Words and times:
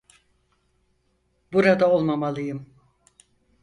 Burada 1.53 1.89
olmamalıyım. 1.91 2.73